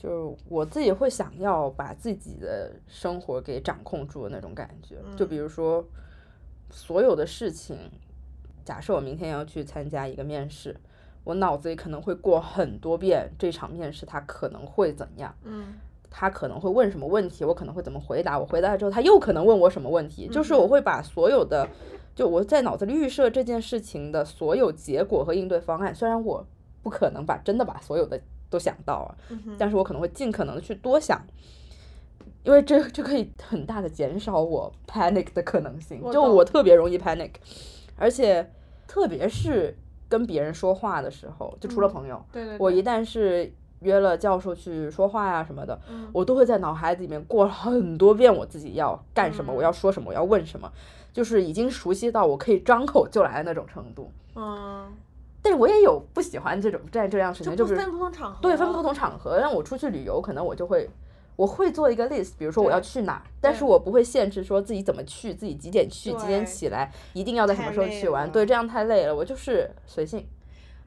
[0.02, 4.96] 就是我自己会想要把自己的生活给掌控住的那种感觉。
[5.16, 5.84] 就比如说，
[6.70, 7.76] 所有的事情。
[8.64, 10.76] 假设我明天要去参加一个面试，
[11.24, 15.74] 我脑子里可能会过很多遍这场面试他可能会怎样，嗯，
[16.08, 21.68] 他可能会问什么问题，我可能会怎么回答，我回答了之后他又可能问我什么问题，就是我会把所有的，
[22.14, 26.46] 就我在脑子里预设这件事情的所有结果和应对方案，虽然我
[26.84, 28.20] 不可能把真的把所有的
[28.52, 29.16] 都想到了，
[29.58, 31.20] 但是我可能会尽可能的去多想，
[32.44, 37.30] 因为这这可以很大的减少我 panic 的可能性，就我特别容易 panic。
[37.96, 38.50] 而且，
[38.86, 39.76] 特别是
[40.08, 42.22] 跟别人说话的时候，就除了朋友，
[42.58, 45.78] 我一旦是约了教授去说话呀什么的，
[46.12, 50.70] 我都会在脑海里面过很多遍我自己要干什么，我要说什么，我要问什么，
[51.12, 54.10] 就是已经熟悉到我可以张口就来的那种程度。
[54.34, 54.86] 嗯，
[55.42, 60.88] 但是我也有不喜欢这种在这样事情，就是分不同场合，对，分不同场合，让我出去旅游，可能我就会。
[61.34, 68.30] 我会做一个 list，比如说我要去哪，但是我不会限制说自己怎么去，自己几点去，几点起来，一定要在什么时候去玩。
[68.30, 70.28] 对，这样太累了，我就是随性。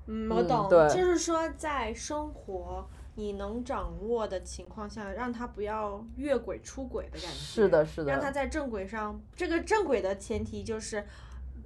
[0.05, 0.69] 嗯，我懂。
[0.69, 7.27] 对，就是说在生活你能掌握的情况下，让他不要越轨出轨的感觉。
[7.27, 8.11] 是的，是的。
[8.11, 11.03] 让他在正轨上，这个正轨的前提就是，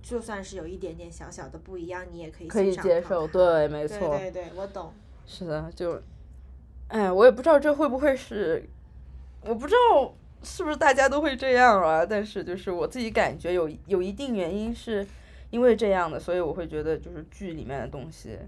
[0.02, 3.28] 就算是有一点点小小的不一样，你也可以可以接受。
[3.28, 4.18] 对，没错。
[4.18, 4.94] 对对，我懂。
[5.26, 6.02] 是的，就。
[6.88, 8.68] 哎，我也不知道这会不会是，
[9.42, 12.04] 我不知道是不是大家都会这样啊。
[12.04, 15.06] 但是就是我自己感觉有有一定原因是
[15.52, 18.40] 因为这样的，所以我会觉得就是剧里面的东西，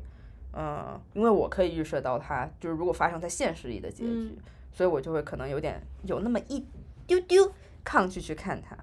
[0.54, 4.36] 嗯，因为我可以预设到它就是如果发生在现实里的结局，
[4.74, 6.66] 所以我就会可能有点有那么一
[7.06, 7.52] 丢丢
[7.84, 8.76] 抗拒去看它。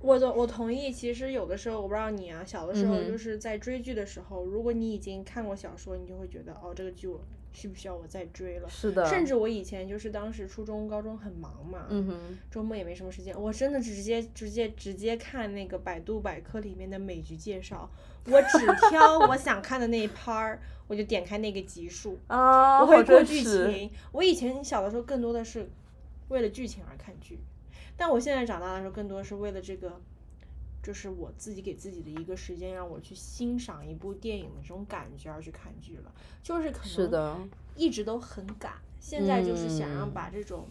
[0.00, 7.20] 我的我同意，其实有的时候我不知道你啊，小的时候就是在追剧的时候，如果你已经看过小说，你就会觉得哦这个剧我。
[7.50, 8.68] 需不需要我再追了？
[8.68, 9.04] 是的。
[9.06, 11.88] 甚至我以前就是当时初中、高中很忙嘛，
[12.50, 17.90] 周末也没什么时间，我真的直接直接直接看那个百度百科里面的美剧介绍，
[18.26, 18.58] 我只
[18.90, 23.90] 挑我想看的那一 part，我就点开那个集数，我会过剧情。
[24.12, 25.68] 我以前小的时候更多的是
[26.28, 27.40] 为了剧情而看剧，
[27.98, 30.00] 但我现在长大的时候更多是为了这个。
[30.80, 36.14] 就是我自己给自己的一个时间，让我去欣赏一部电影的这种感觉而去看剧了。
[36.42, 40.66] 就是可能一直都很赶，现在就是想让把这种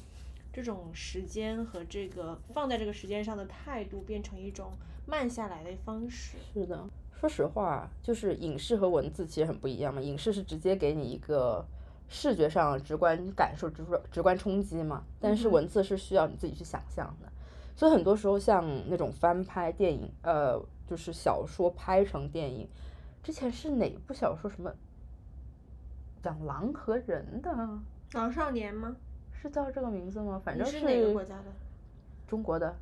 [0.52, 4.72] 这种时间和这个放在这个时间上的态度变成一种
[5.06, 6.38] 慢下来的方式。
[6.54, 6.88] 是的，
[7.20, 10.02] 说实话，就是影视和文字其实很不一样嘛。
[10.02, 11.64] 影视是直接给你一个
[12.08, 17.30] 视觉上直观感受、直观直观冲击嘛，但是文字是需要你自己去想象的。
[17.76, 22.68] 所以很多时候，像那种翻拍电影，呃，就是小说拍成电影，
[23.22, 24.50] 之前是哪部小说？
[24.50, 24.72] 什么
[26.24, 27.52] 讲狼和人的？
[28.14, 28.96] 狼少年吗？
[29.32, 30.42] 是叫这个名字吗？
[30.44, 31.46] 反正是哪个国家的？
[32.28, 32.76] 中国的。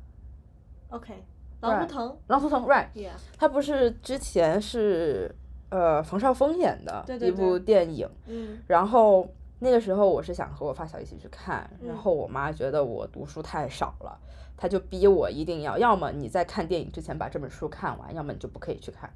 [0.88, 1.22] OK，
[1.60, 2.18] 狼图腾。
[2.28, 2.88] 狼图腾，Right？
[3.36, 5.34] 他不是之前是
[5.68, 14.18] 呃冯绍峰演的一部电影，嗯，然后那个时候我是想和我发小一起去看，然后我妈觉得我读书太少了。
[14.58, 19.10] 她就逼我一定要，要么你在看电影之前把这本书看完，要么你就不可以去看。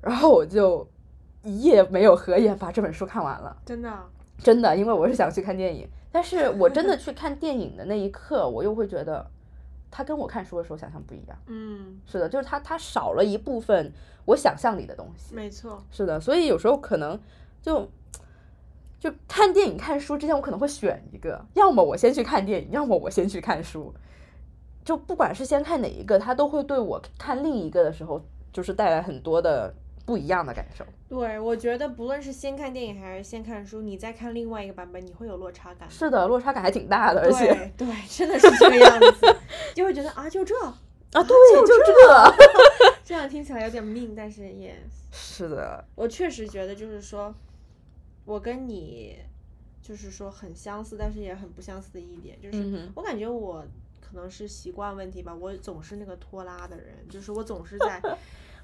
[0.00, 0.84] 然后我就
[1.44, 3.56] 一夜没有合眼把这本书看完了。
[3.64, 3.92] 真的？
[4.38, 9.24] 真的，因为我是想去看电影，但是我真的去看电影的那一刻，我又会觉得
[9.90, 11.38] 它跟我看书的时候想象不一样。
[11.46, 13.92] 嗯，是的，就是他他少了一部分
[14.24, 15.34] 我想象里的东西。
[15.34, 15.82] 没错。
[15.90, 17.18] 是的，所以有时候可能
[17.62, 17.90] 就
[18.98, 23.94] 就看电影、看书之前，我可能会选一个，要么我先去看电影，要么我先去看书。
[24.84, 29.74] 就不管是先看哪一个，它都会对我看另一个的时候，就是带来很多的
[30.06, 30.86] 不一样的感受。
[31.08, 35.90] 对，我觉得不论是先看电影还是先看书，你再看另外一个版本，你会有落差感。
[35.90, 39.36] 是的，落差感还挺大的，而且对对，真的是这个样子，
[39.74, 40.78] 就会觉得啊，就这 啊，
[41.12, 42.34] 对，就这，
[43.04, 44.76] 这样听起来有点命，但是也
[45.10, 45.84] 是的。
[45.96, 47.34] 我确实觉得，就是说，
[48.24, 49.18] 我跟你
[49.82, 53.64] 就是说很相似，但是也很不相似的一点，就是我感觉我
[54.00, 58.00] 可能是习惯问题吧，我总是那个拖拉的人，就是我总是在。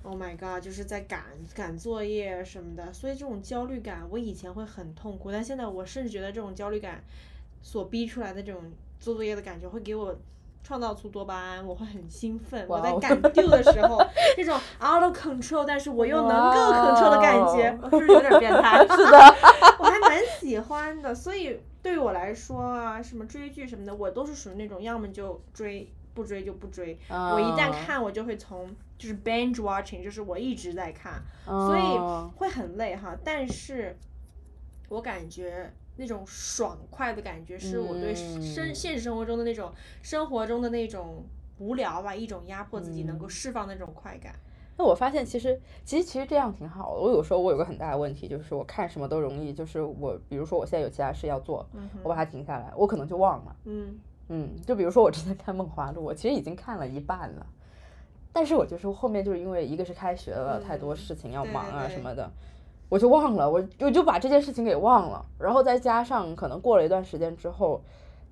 [0.04, 0.62] Oh my god！
[0.62, 1.22] 就是在赶
[1.54, 7.02] 赶作业什么的，所以这种焦虑感，我以前会很痛苦，但现在我甚至觉得这种焦虑感
[7.62, 8.62] 所逼出来的这种
[8.98, 10.14] 做作业的感觉，会给我
[10.64, 12.66] 创造出多巴胺，我会很兴奋。
[12.68, 14.04] 我在赶 due 的时候，
[14.36, 18.78] 这种 out of control，但是我又能够 control 的感觉， 是不是有点变态？
[18.86, 19.34] 是的，
[20.12, 21.14] 蛮喜欢的。
[21.14, 25.92] 所以对于我来说啊，什么追剧什么的，我都是属于那种要么就追。
[26.14, 31.82] 不追就不追，我一旦看我就会从就是 binge watching，就是我一直在看，所以
[32.36, 33.16] 会很累哈。
[33.24, 33.96] 但是，
[34.90, 39.72] 我感觉那种爽快的感觉是我对生现实生活中的那种
[40.02, 41.24] 生活中的那种
[41.56, 44.34] 无聊吧，一种压迫自己能够释放那种快感。
[44.76, 47.00] 那我发现其实其实其实这样挺好的。
[47.00, 51.66] 我有时候我有个很大的问题，就是我看什么都容易，就是我比如说我现在有其他事要做，
[52.02, 53.56] 我把它停下来，我可能就忘了。
[53.64, 53.98] 嗯。
[54.28, 57.46] 嗯，就比如说我之前看《梦华录》，我其实已经看了一半了，
[58.32, 62.30] 但是我就是后面就是因为一个是开学了，太多事情要忙啊什么的，
[62.88, 67.82] 我就忘了，我我就把这件事情给忘了，然后再加上可能过了一段时间之后，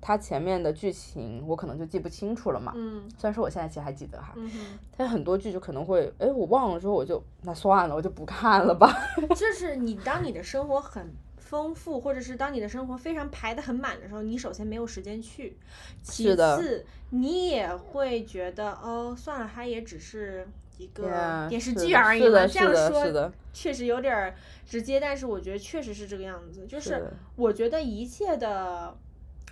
[0.01, 2.73] 它前面的剧情我可能就记不清楚了嘛。
[2.75, 3.07] 嗯。
[3.17, 4.33] 虽然说我现在其实还记得哈。
[4.35, 4.49] 嗯
[4.97, 8.91] 但很多剧就可能会，哎，我忘了之后我就那算了，我就不看了吧。
[9.35, 11.13] 就是你当你的生活很。
[11.37, 15.57] 丰富，或者是当你的生活非常排得很满的时候，你首先没有时间去，
[16.01, 22.47] 其次你也会觉得哦，算了，它也只是一个电视剧而已嘛。
[22.47, 24.33] 这样说确实有点
[24.65, 26.65] 直接，但是我觉得确实是这个样子。
[26.65, 28.95] 就是我觉得一切的，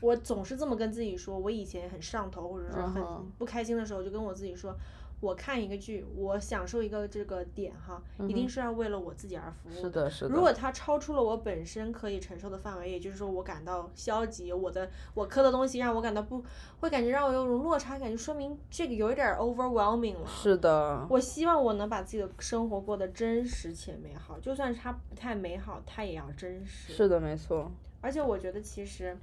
[0.01, 1.37] 我总是这么跟自己说。
[1.37, 3.03] 我以前很上头或者说很
[3.37, 4.75] 不开心的时候，就跟我自己说。
[5.21, 9.81] 我看一个剧，我享受一个这个点哈，一定是要为了我自己而服务。
[9.81, 10.33] 是的，是的。
[10.33, 16.41] 如果它超出了我本身可以承受的范围，也就是说我感到消极，我的我磕的东西让我感到不
[16.79, 20.25] 会感觉让我有种落差感，就说明这个有一点 overwhelming 了。
[20.25, 21.05] 是的。
[21.09, 26.93] 我希望我能把自己的生活过得真实且美好，就算是它不太美好，它也要真实。
[26.93, 27.69] 是的，没错。
[27.99, 29.17] 而且我觉得其实。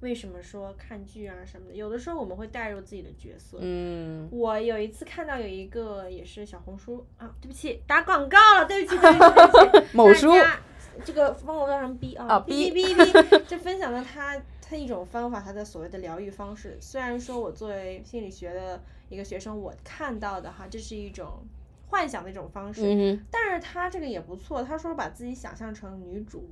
[0.00, 3.58] 为什么说看剧啊什么的，有的时候我们会带入自己的角色。
[3.60, 10.32] 嗯，我有一次看到有一个也是小红书啊，对不起，打广告了，对不起，对不起，某书，
[11.04, 13.12] 这个帮我叫什么 B 啊，B B B，
[13.46, 16.78] 就分享了他他一种方法，他的所谓的疗愈方式。
[16.80, 21.44] 虽然说我作为心理学的一个学生，我看到的哈，这是一种
[21.88, 24.62] 幻想的一种方式，但是他这个也不错。
[24.62, 26.48] 他说把自己想象成女主。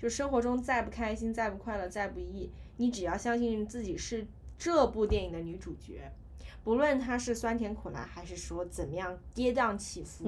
[0.00, 4.26] 就生活中再不开心、再不快乐、再不易，你只要相信自己是
[4.58, 6.10] 这部电影的女主角，
[6.64, 10.24] 不论她是酸甜苦辣，还是说怎么样跌宕起伏，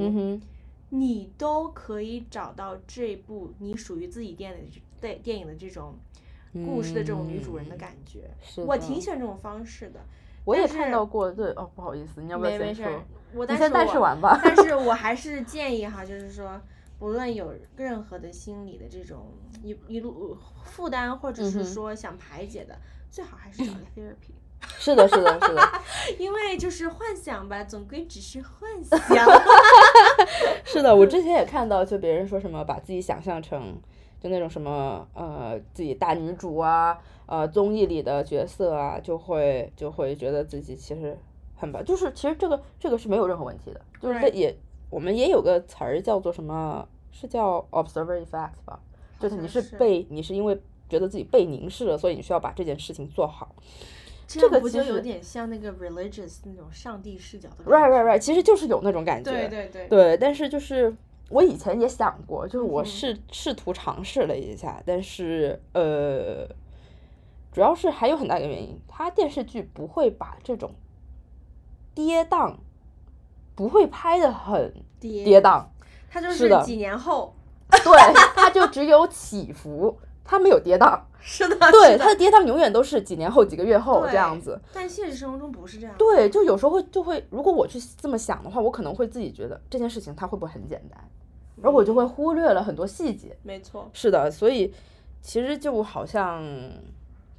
[0.91, 5.95] 你都可以找到这部你属于自己电影的电影的这种
[6.53, 8.31] 故事的这种女主人的感觉。
[8.67, 10.01] 我挺喜欢这种方式的。
[10.45, 13.03] 我也看到过，对哦，不好意思，你要不要先说？
[13.33, 14.39] 我先但是完吧。
[14.45, 16.61] 但是我还是建议哈，就是说。
[17.03, 19.27] 不论有任何的心理的这种
[19.61, 22.79] 一一路负担，或者是说想排解的，
[23.11, 24.31] 最好还是找个 therapy。
[24.79, 25.61] 是的，是的，是的。
[26.17, 28.97] 因为就是幻想吧，总归只是幻想。
[30.65, 33.77] 是的，我之前也看到，就别人说什么把自己想象成
[34.21, 41.19] 就那种什么呃自己大女主啊，呃综艺里的角色啊，就会就会觉得自己其实
[41.57, 41.85] 很棒。
[41.85, 44.57] 就是其实这个这个是没有任何问题的，就是也
[44.89, 46.89] 我们也有个词儿叫做什么。
[47.13, 48.81] 是叫 observer effect 吧，
[49.21, 53.55] 就是你是被你是因为觉得自己被凝视了，所以你需要把这件事情做好。
[54.27, 59.31] 这个不就有点像那个 religious 那种上帝视角的？Right, right, right，其实就是有那种感觉。
[59.31, 59.89] 对对对。
[59.89, 60.97] 对，但是就是
[61.29, 66.49] 我以前也想过，就是我试试图尝试了一下，但是呃，
[67.53, 70.75] 主要是还有很大一个原因，它电视剧不会把这种
[71.95, 72.57] 跌宕
[73.55, 75.67] 不会拍的很跌宕。
[76.13, 77.35] 它就是几年后，
[77.71, 81.01] 对，它就只有起伏，它没有跌宕。
[81.25, 84.61] 是的，对，它的跌宕永远都是几年后、几个月后这样子。
[84.73, 85.95] 但现实生活中不是这样。
[85.97, 91.01] 对，就有时候会就会，如果我去这么想的话，我可能会自己觉得这件事情它会不会很简单，
[91.63, 93.37] 而我就会忽略了很多细节。
[93.45, 94.75] 没错，是的，所以
[95.21, 96.43] 其实就好像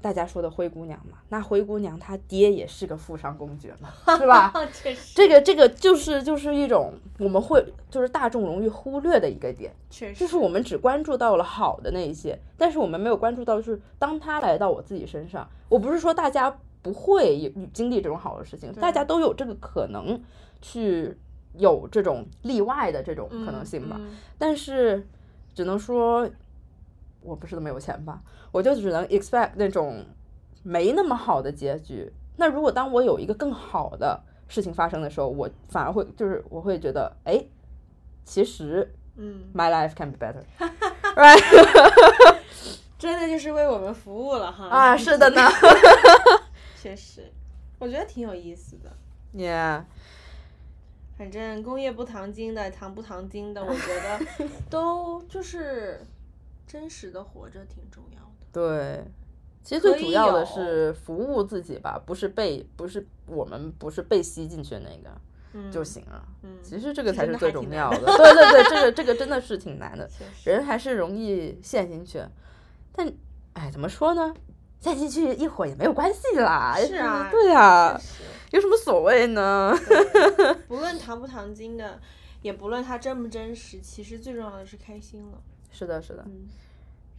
[0.03, 4.51] 大家说的灰姑娘嘛，那灰姑娘她爹也是个富商公爵嘛，是吧？
[5.15, 20.21] 这个这个就是就是一种我们会就是大众容易忽略的一个点，确实就是我们只关注到了好的那一些，但是我们没有关注到，就是当它来到我自己身上，我不是说大家不会有经历这种好的事情，大家都有这个可能
[20.61, 21.17] 去
[21.57, 25.07] 有这种例外的这种可能性吧，嗯嗯但是
[25.55, 26.29] 只能说，
[27.23, 28.21] 我不是那么有钱吧，
[28.51, 30.05] 我就只能 expect 那种
[30.63, 32.11] 没那么好的结局。
[32.37, 37.43] 那如果当我有一个更好的事情发生的时候，我反而会就是我会觉得，哎，
[38.25, 41.39] 其实嗯，my life can be better，right？
[42.97, 44.67] 真的就是为我们服务了哈。
[44.67, 45.41] 啊，是的呢
[46.81, 47.31] 确实，
[47.79, 48.91] 我觉得挺有意思的。
[49.35, 49.83] ，yeah，
[51.17, 56.01] 反正工业不糖精的，糖不糖精的，我觉得都就是
[56.65, 58.47] 真实的活着挺重要的。
[58.51, 59.03] 对。
[59.63, 65.09] 其实最主要的是服务自己吧，不是被不是我们不是被吸进去的那个
[65.53, 66.21] 嗯，就行了。
[66.41, 68.07] 嗯，其实这个才是最重要的的。
[68.17, 70.05] 对对对，这个这个真的是挺难的。
[70.43, 72.21] 人还是容易陷进去，
[72.91, 73.09] 但
[73.53, 74.33] 哎，怎么说呢？
[74.81, 76.75] 陷进去一会儿也没有关系啦。
[76.77, 77.97] 是啊 对啊
[78.51, 79.73] 有什么所谓呢？
[80.67, 82.01] 不论糖不糖精的，
[82.41, 85.41] 也不论它真不真实，其实最重要的是开心了。
[85.73, 86.47] 是的，是的，嗯，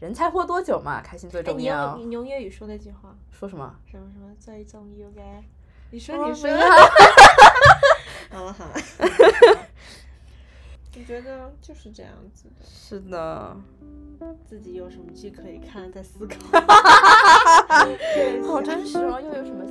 [0.01, 1.97] 人才活多久嘛，开心最哎，你用重要。
[1.97, 3.75] 你用粤语说那句话，说什么？
[3.85, 5.43] 什么什么最重要嘅？
[5.91, 6.49] 你说我你说
[8.31, 8.75] 好了 好了。
[10.97, 13.57] 我觉得就是这样子的，是的，
[14.49, 16.37] 自己有什么剧可以看，再思考。
[18.47, 19.65] 好真实哦，又有什么？